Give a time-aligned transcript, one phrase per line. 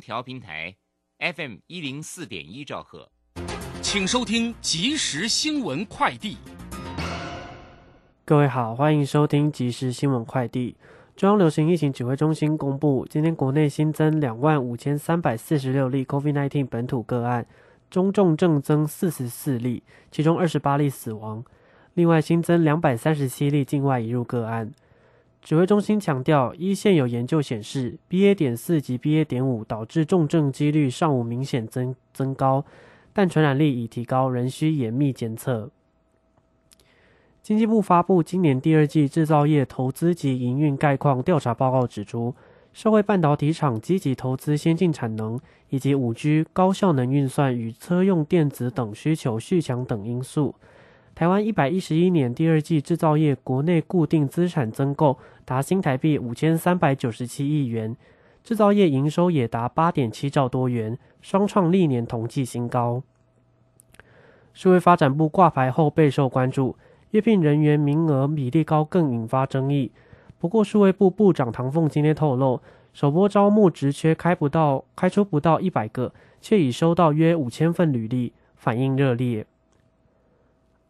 [0.00, 0.74] 调平台
[1.18, 3.10] FM 一零四点一兆赫，
[3.82, 6.38] 请收听即时新闻快递。
[8.24, 10.74] 各位好，欢迎收听即时新闻快递。
[11.14, 17.46] 中央流行疫情指挥中心公布，今天国内新增两万五千三百四十六例 COVID-19 本土个案，
[17.90, 21.44] 中重症增四十四例，其中二十八例死亡。
[21.92, 24.72] 另外新增两百三十七例境外移入个案。
[25.42, 28.34] 指挥中心强调，一线有研究显示，BA.
[28.34, 29.24] 点四及 BA.
[29.24, 32.64] 点五导致重症几率尚无明显增增高，
[33.12, 35.70] 但传染力已提高，仍需严密监测。
[37.42, 42.34] 经济部发布今年第二季制造业投资及营运概况调查报告，指出，
[42.74, 50.54] 社会半导体厂积极投资先进产能，以及五 G 高效能运算与车用电子等需求续强等因素。
[51.20, 57.94] 台湾一百一十一年第二季制造业国内固定资产增购达新台币五千三百九十七亿元，
[58.42, 63.02] 制造业营收也达八点七兆多元，双创历年同期新高。
[64.54, 66.74] 数位发展部挂牌后备受关注，
[67.10, 69.92] 约聘人员名额比例高更引发争议。
[70.38, 72.62] 不过，数位部部长唐凤今天透露，
[72.94, 79.44] 首波招募职缺开不到开出不到一百个，却已收到约五千份履历，反应热烈。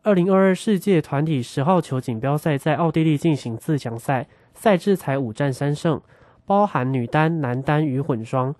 [0.02, 6.00] 二零二二世界团体十号球锦标赛在奥地利进行四强赛，赛制才五战三胜，
[6.46, 8.54] 包含女单、男单与混双。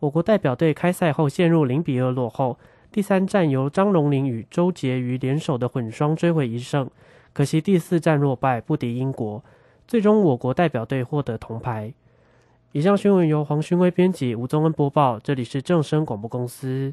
[0.00, 2.58] 我国代表队开赛后陷入零比二落后，
[2.90, 6.90] 第三战由张荣麟与周婕妤联手的混双追回一胜，
[7.32, 9.44] 可惜第四战落败，不敌英国，
[9.86, 11.94] 最终我国代表队获得铜牌。
[12.72, 16.92] 以上新闻由黄勋威编辑，吴宗恩播报，这里是正声广播公司。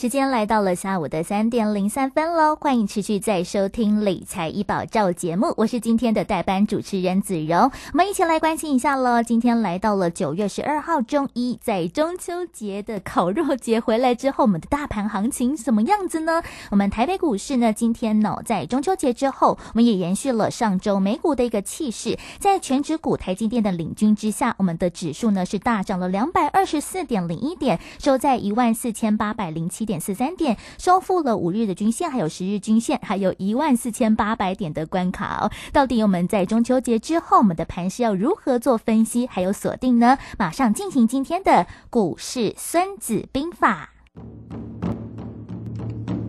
[0.00, 9.20] 时间来到了下午的三点零三分喽，欢迎持续在收听理财医保照节目，我是今天的代班主持人子荣，我们一起来关心一下喽。
[9.24, 16.44] 今天来到了九月十二号中一，在中秋节的烤肉节回来之后，我们的大盘行情什么样子呢？
[16.70, 29.87] 我们台北股市呢，今天呢在中秋节之后，我们也延续了上周美股的一个气势，在全指股台积电的领军之下，我们的指数呢是大涨了两百二十四点零一点，收在一万四千八百零七。
[29.88, 35.50] 点四三点收复了五日的均线，还有十日均线，还有一万四千八百点的关卡哦。
[35.72, 40.18] 到底我们在中秋节之后，我们的盘是要如何做分析，还有锁定呢？
[40.36, 43.88] 马上进行今天的股市孙子兵法。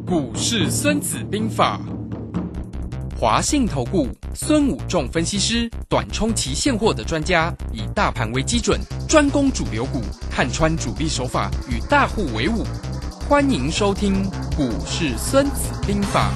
[0.07, 1.81] 股市孙子兵法，
[3.19, 12.63] 华信投顾孙武仲分析师，短冲期现货的专家，以大盘为基准，专攻主流股，看穿主力手法，与大户为伍。
[13.29, 16.31] 欢迎收听《股市孙子兵法》，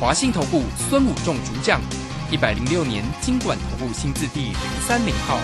[0.00, 1.80] 华信投顾孙武仲主讲，
[2.30, 4.54] 一百零六年经管投顾新字第零
[4.86, 5.40] 三零号。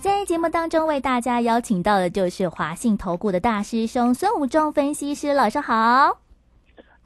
[0.00, 6.18] 在节目当中为大家邀请到的就是华信投顾的大师兄孙武仲分析师，老师好。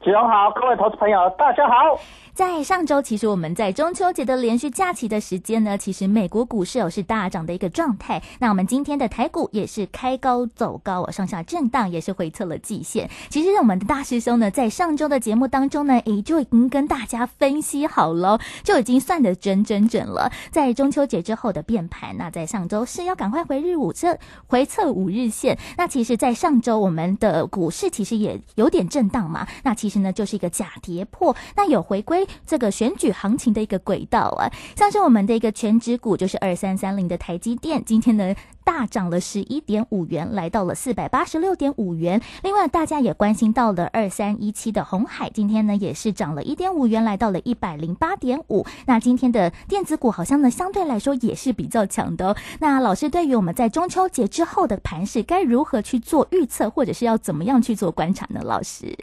[0.06, 1.98] 子荣好，各位投资朋友，大家好。
[2.32, 8.22] 在上周，其实我们在中秋节的连续假期的时间呢，其实美国股市有是大涨的一个状态。
[8.38, 13.10] 那我们今天的台股也是开高走高，哦，上下震荡，也是回测了季线。
[13.30, 20.30] 其实我们的大师兄呢，在上周的节目当中呢，也，就已经跟大家分析好了，就已经算得准准准了。
[20.52, 24.16] 在中秋节之后的变盘，那在上周是要赶快回日五测
[24.46, 25.58] 回测五日线。
[25.78, 32.26] 那其实，在上周我们的股市其实也有点震荡嘛，那其实呢就是一个假跌破，那有回归。
[32.46, 38.34] 这个选举行情的一个轨道啊，像是我们的一个全指股，就是二三三零的台积电，今天呢
[38.64, 42.20] 大涨了十一点五元，来到了四百八十六点五元。
[42.42, 48.64] 另外，大家也关心到了二三一七的红海，今天呢也是涨了一点五元，来到了一百零八点五。
[48.86, 52.36] 那今天的电子股好像呢相对来说也是比较强的。
[52.60, 58.40] 那老师对于我们在中秋节之后的盘势，该如何去做预测，或者是要怎么样去做观察呢？
[58.42, 58.96] 老师，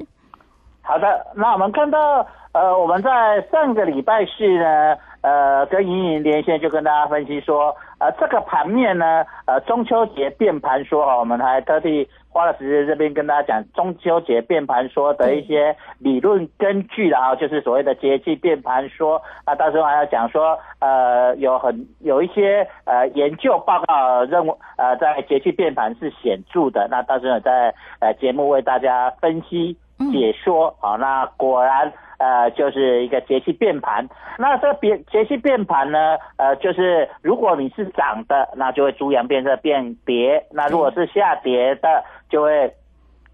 [0.84, 2.28] 好的，那我们看到。
[2.54, 29.76] 呃，我们在上个礼拜四呢，呃，跟莹莹连线就跟大家分析说，呃，这个盘面呢，呃，中秋节变盘说哈，我们还特地花了时间这边跟大家讲中秋节变盘说的一些理论根据然后就是所谓的节气变盘说，那到时候还要讲说，呃，有很有一些呃研究报告认为，呃，在节气变盘是显著的，那到时候在呃节目为大家分析
[30.12, 31.92] 解说，好，那果然。
[32.20, 34.08] 呃，就是一个节气变盘。
[34.38, 42.74] 那这变节气变盘呢，呃，就是如果你是涨的，那就会猪羊变色变跌；那如果是下跌的，就会。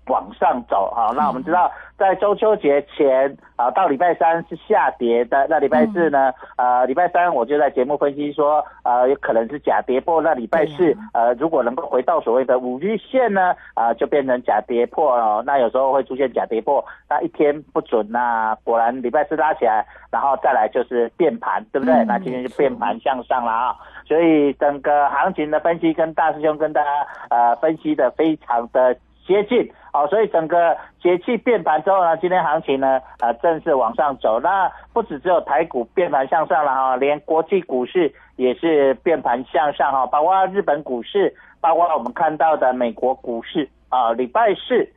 [0.10, 5.46] 往上走好，那我们知道在中秋节前啊，到礼拜三是下跌的。
[5.50, 6.34] 那礼拜四呢？
[6.58, 10.22] 呃，礼拜三我就在节目分析说，呃，有可能是假跌破。
[10.22, 15.44] 那礼拜四，呃，如果能够回到所谓的五日线呢，啊，就变成假跌破了。
[15.46, 22.04] 那有时候会出现假跌破，那一天不准，那果然礼拜四拉起来，然后再来就是变盘，对不对？
[22.06, 23.76] 那今天就变盘向上了啊。
[24.08, 26.90] 所以整个行情的分析跟大师兄跟大家
[27.30, 28.96] 呃分析的非常的。
[29.28, 34.40] 接近，好，所以整个节气变盘之后呢，今天行情呢，呃，正式往上走。
[34.40, 44.88] 那不止只有台股变盘向上了哈，连国际股市也是变盘向上哈，包括日本股市，包括我们看到的美国股市啊，礼拜四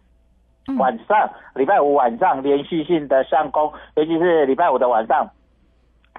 [0.79, 5.27] 晚上、礼拜五晚上连续性的上攻，尤其是礼拜五的晚上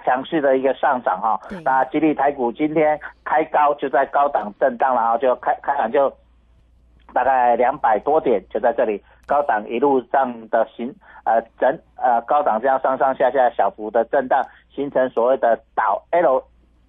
[0.03, 1.39] 强势的一个上涨哈。
[1.63, 6.11] 那吉利台股今天开高就在高档震荡了哈，就开开盘就。
[7.13, 10.93] 大概两百多点就在这里，高档一路上的形
[11.23, 14.43] 呃整呃高档这样上上下下小幅的震荡，
[14.73, 16.43] 形成所谓的倒 L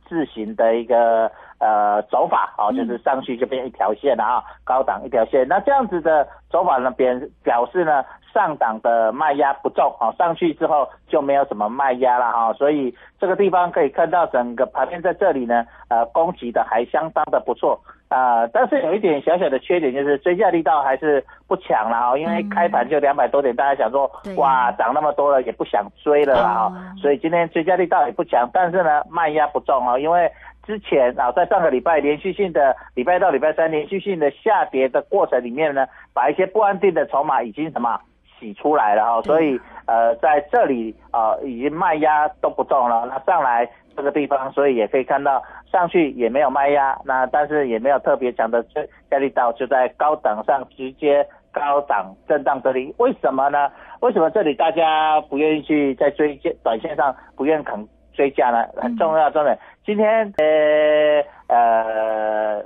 [0.08, 5.46] 字形的一个呃走法，哦，就是上去就变一条线了啊，高档一条线。
[5.46, 17.80] 那这样子的走法呢，表表示呢上档的卖压不重，好，上去之后就没有什么卖压了哈，所以这个地方可以看到整个盘面在这里呢，呃，攻击的还相当的不错。
[18.14, 26.72] 啊，但是有一点小小的缺点，就是追价力道还是不强了啊，因为开盘就两百多点，大家想说，哇，涨那么多了，也不想追了啊，
[27.02, 30.30] 所以今天追价力道也不强，但是呢，卖压不重啊，因为
[30.64, 37.98] 之前啊，在上个礼拜连续性的礼拜到礼拜三连续性的下跌的过程里面呢，把一些不安定的筹码已经什么
[38.38, 43.68] 洗出来了啊，所以呃，在这里啊，已经卖压都不重了，那上来。
[43.96, 45.40] 这个地方，所以也可以看到
[45.70, 53.70] 上去也没有卖压，那但是也没有特别强的追压力道，就在高档上直接高档震荡这里，为什么呢？
[54.00, 58.66] 为什么这里大家不愿意去在追短线上不愿肯追价呢？
[58.82, 59.56] 很重要，重点，
[59.86, 62.64] 今天呃呃。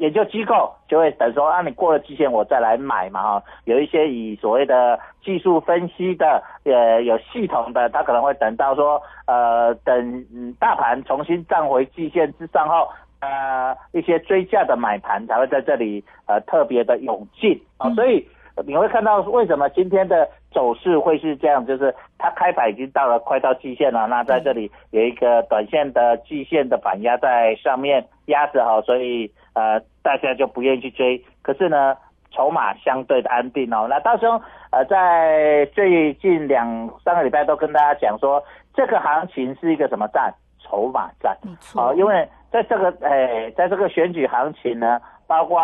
[0.00, 3.42] 研究机构就会等说啊，你过了期限我再来买嘛哈。
[3.64, 12.88] 有一些以所谓的技术分析的，呃，有系统的，他可能会等到说，呃，等大盘重新站回季线之上后，
[13.20, 17.90] 呃，一些追价的买盘才会在这里呃特别的涌进啊。
[17.90, 18.26] 所以
[18.66, 29.32] 你会看到为什么今天的走势会是这样，就是它开盘已经到了快到季线了，那在这里有一个短线的季线的反压在上面压着哈，所以。
[29.52, 31.96] 呃，大家就不愿意去追，可是呢，
[32.30, 33.88] 筹码相对的安定哦。
[33.90, 34.40] 那到时候
[34.70, 38.40] 呃，在最近两三个礼拜都跟大家讲说，
[38.72, 40.32] 这个行情是一个什么战？
[40.62, 41.36] 筹码战。
[41.42, 41.92] 没错。
[41.96, 45.60] 因为在这个诶，在这个选举行情呢，包括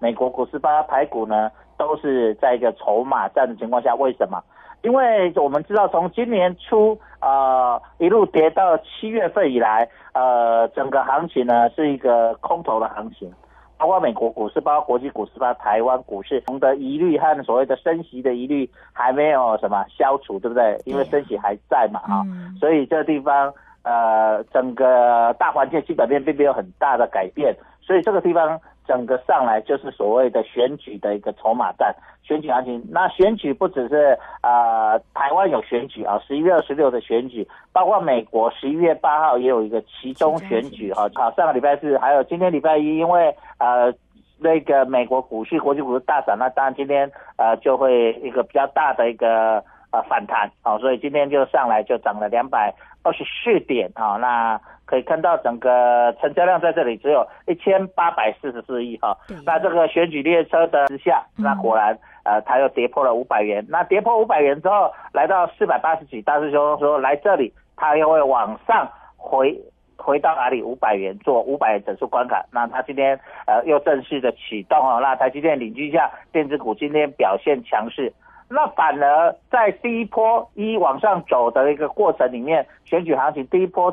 [0.00, 3.94] 美国股市、包括台股呢，都是在一个筹码战的情况下。
[3.94, 4.42] 为什么？
[4.82, 13.28] 因为我们知道，从今年初呃一路跌到七月份以来，呃，整个行情呢是一个空头的行情，
[13.76, 20.80] 包括美国股市，包括国际股市，包括台湾股市，我们的疑虑和所谓的升息的疑虑还没有什么消除，对不对？
[20.84, 32.82] 因为升息还在嘛，哈、嗯所以这个地方呃，整个大环境基本面并没有很大的改变，所以这个地方整个上来就是所谓的选举的一个筹码战，选举行情。
[32.90, 41.08] 那选举不只是呃台湾有选举啊，十一月二十六的选举，包括美国十一月八号也有一个其中选举哈。
[41.14, 43.94] 好，上个礼拜四还有今天礼拜一，因为呃。
[44.40, 69.54] 那个美国股市、国际股市大涨，那当然今天呃就会一个比较大的一个呃反弹啊、所以今天就上来就涨了两百二十四点啊、那可以看到整个成交量在这里只有一千八百四十四亿哈、对那这个选举列车的之下，那果然呃它又跌破了五百元，那跌破五百元之后来到四百八十几，大师兄说来这里它又会往上回。
[70.00, 70.62] 回到哪里？
[70.62, 73.18] 五百元做五百元整数关卡，那它今天
[73.48, 75.00] 呃又正式的启动哦。
[75.02, 78.12] 那台积电领军下，电子股今天表现强势。
[78.48, 83.90] 那反而在第一波一往上走的一个过程里面，选举行情第一波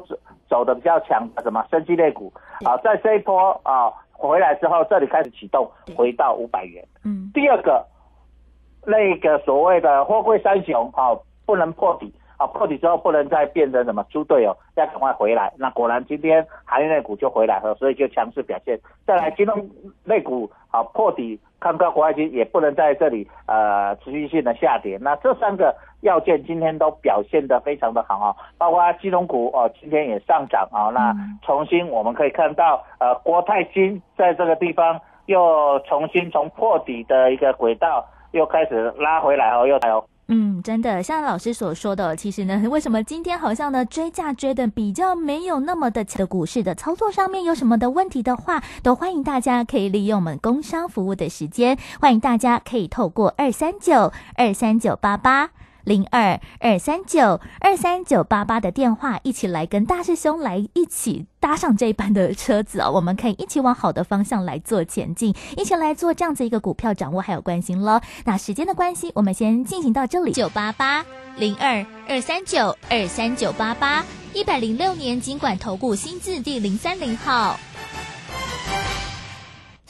[0.47, 2.31] 走走的比较强的什么生机类股
[2.63, 6.85] 啊，在这一波啊回来之后，这里开始启动回到五百元。
[7.03, 7.85] 嗯第二个，
[8.85, 15.51] 那个所谓的货柜三雄啊，不能破底啊，破底之后不能再变成什么猪队友，要赶快回来。
[15.57, 18.79] 那果然今天行业类股就回来了，所以就强势表现。
[19.05, 19.69] 再来金融
[20.05, 24.99] 类股啊破底，看到国外金也不能在这里呃持续性的下跌。
[25.01, 30.91] 那这三个要件今天都表现得非常的好啊，包括金融股哦，今天也上涨啊。
[30.93, 40.05] 那嗯重新我们可以看到呃国泰金在这个地方又重新从破底的一个轨道又开始拉回来哦，又来哦。
[40.27, 55.51] 嗯，真的，像老师所说的，其实呢，为什么今天好像呢追价追的比较没有那么的的股市的操作上面有什么的问题的话，都欢迎大家可以利用我们工商服务的时间，欢迎大家可以透过二三九二三九八八。
[55.85, 67.99] 零二二三九二三九八八的电话，一起来跟大师兄来一起搭上这一班的车子哦，我们可以一起往好的方向来做前进，一起来做这样子一个股票掌握还有关心喽。
[68.25, 70.35] 那时间的关系，我们先进行到这里。
[70.35, 71.05] 九八八
[71.37, 77.57] 零二二三九二三九八八，一百零六年经管投顾新字第零三零号。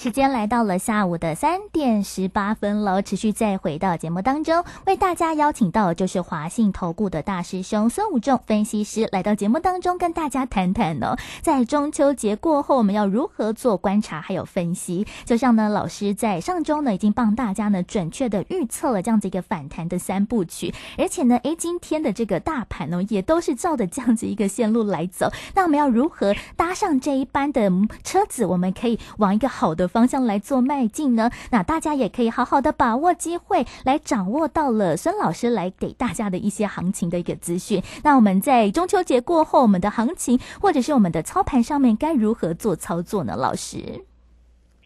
[0.05, 15.07] 时间来到了下午的三点十八分喽，持续再回到节目当中，为大家邀请到的就是华信投顾的大师兄孙武仲分析师来到节目当中，跟大家谈谈哦，在中秋节过后，我们要如何做观察还有分析？
[15.25, 25.31] 就像呢，老师在上周呢已经帮大家呢准确的预测了这样子一个反弹的三部曲，而且呢，诶，今天的这个大盘呢也都是照着这样子一个线路来走。
[25.55, 27.71] 那我们要如何搭上这一班的
[28.03, 28.45] 车子？
[28.45, 31.31] 我们可以往一个好的方向来做迈进呢？
[31.51, 37.81] 那大家也可以好好的把握机会，来掌握到了孙老师来给大家的一些行情的一个资讯。
[38.03, 43.37] 那我们在中秋节过后，我们的行情或者是我们的操盘上面该如何做操作呢？
[43.37, 43.77] 老师，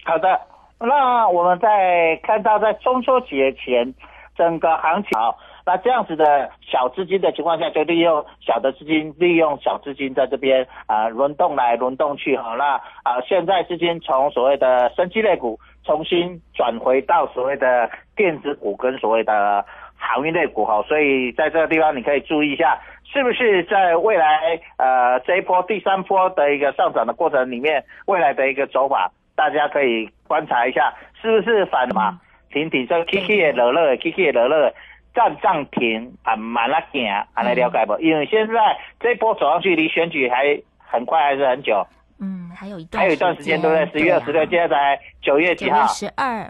[0.06, 0.40] 好的，
[0.78, 3.92] 那我们在看到在中秋节前
[4.38, 5.36] 整个行情好，
[5.70, 12.56] 那这样子的小资金的情况下，就利用小的资金，利用小资金在这边啊、呃轮动来轮动去哈。
[12.58, 12.74] 那
[13.04, 19.64] 啊、呃现在资金从所谓的生机类股重新转回到所谓的电子股跟所谓的
[19.96, 32.20] 航运类股哈，所以在这个地方你可以注意一下，是不是在未来呃这一波第三波的一个上涨的过程里面，未来的一个走法，大家可以观察一下，是不是反嘛？
[32.52, 34.74] 停停，这 K K 的落落，K K 的落落，
[35.20, 38.00] 站涨停，慢慢来行，安来了解不？
[38.00, 41.86] 因为现在这一波走上去，离选举还很快，还是很久，
[42.22, 44.00] 嗯，还有一段还有一段时间，对不对？
[44.00, 45.88] 十月二十六，现在才九月几号月？
[45.88, 46.50] 十二，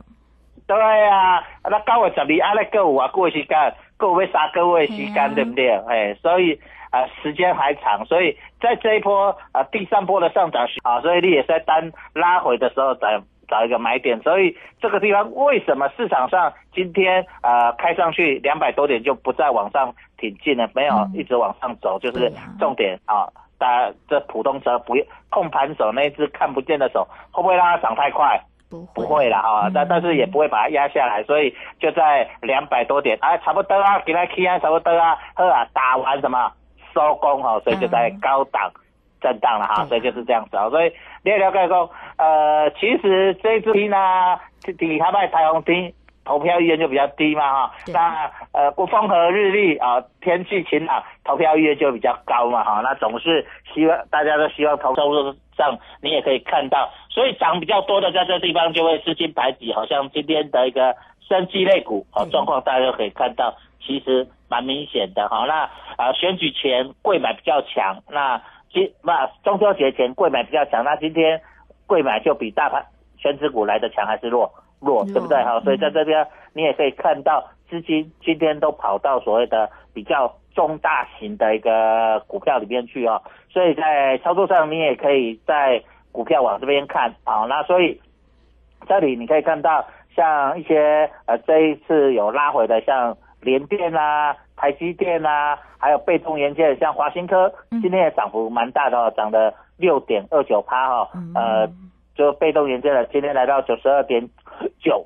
[0.68, 5.72] 对啊，那九月十二，啊，那各有啊，过时间，各有要三个月的时对啊间，对不对？
[5.88, 6.54] 哎，所以
[6.92, 13.08] 啊、呃时间还长，所以在这一波啊、呃第三波的上涨时啊，所以你也在单拉回的时候找
[13.50, 23.28] 找一个买点，所以这个地方为什么市场上今天呃开上去两百多点就不再往上挺进了，没有嗯一直往上走，就是重点啊。
[23.58, 24.96] 大家这普通车不
[25.30, 28.40] 控盘手那只看不见的手，会不会让它涨太快？
[28.70, 36.52] 不不会了哈，嗯但但是也不会把它压下来，所以就在两百多点，啊，差不多啊，给它 K 啊，差不多啊，呵啊，打完什么
[36.94, 38.72] 收工哈，所以就在高档
[39.22, 40.92] 震荡了哈，所以就是这样子啊，所以
[41.24, 43.98] 你也了解说，呃，其实这一支呢，
[44.78, 45.94] 底下卖彩虹厅
[46.26, 47.72] 投票意愿就比较低嘛哈。
[47.88, 52.82] 那呃，过风和日丽啊，天气晴朗，投票意愿就比较高嘛哈。
[52.84, 60.96] 那总是希望大家都希望投收入上，你也可以看到，所以涨比较多的在这地方就会资金排挤，好像今天的一个
[61.28, 65.46] 生机类股哦嗯状况，大家都可以看到，其实蛮明显的哈。
[65.48, 71.42] 那啊、选举前贵买比较强，那今那中秋节前贵买比较强，那今天
[71.88, 72.86] 贵买就比大盘
[73.18, 74.52] 全指股来的强还是弱？
[74.80, 75.44] 弱，对不对？
[75.44, 88.00] 哈，所以在这边你也可以看到资金今天都跑到所谓的比较中大型的一个股票里面去哦，所以在操作上你也可以在股票往这边看啊、那所以
[88.88, 89.86] 这里你可以看到
[90.16, 97.82] 像一些呃这一次有拉回的像联电啊、台积电啊，还有被动元件像华新科，嗯。
[97.82, 101.34] 今天也涨幅蛮大的哦，涨了六点二九趴哈，嗯。
[101.34, 101.70] 呃，
[102.14, 104.30] 就被动元件的今天来到九十二点
[104.80, 105.06] 九，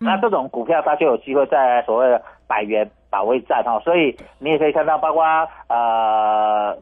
[0.00, 0.04] 嗯。
[0.04, 5.24] 那这种股票它就有机会在所谓的百元保卫战哈，所以你也可以看到，包括
[5.68, 6.76] 呃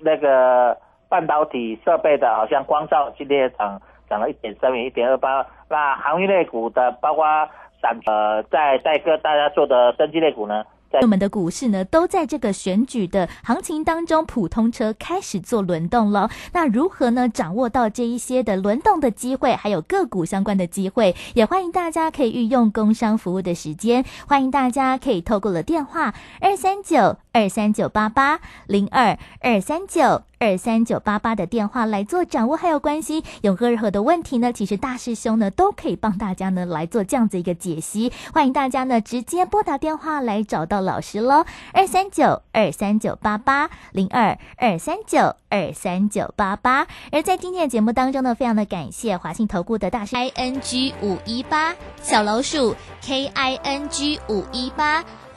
[0.00, 0.76] 那个
[1.08, 5.46] 半导体设备的，好像光照今天也涨涨了一点三元、一点二八。
[5.68, 7.24] 那航运类股的，包括
[7.80, 10.70] 散呃在在各大家做的升级类股呢，在
[11.02, 16.30] 我们的股市呢，都在这个选举的行情当中，普通车开始做轮动了。
[16.52, 17.28] 那如何呢？
[17.28, 30.22] 掌握到这一些的轮动的机会，还有个股相关的机会，也欢迎大家可以运用工商服务的时间，欢迎大家可以透过了电话二三九二三九八八零二二三九。
[30.42, 34.50] 二三九八八的电话来做掌握，还有关系有任何的问题呢？
[34.54, 41.44] 其实大师兄呢都可以帮大家呢来做这样子一个解析，欢迎大家呢直接拨打电话来找到老师喽，
[41.74, 46.86] 二三九二三九八八零二二三九二三九八八。
[47.12, 55.04] 而在今天的节目当中呢，非常的感谢华信投顾的大师 I N G 五一八小老鼠 K I N G 五一八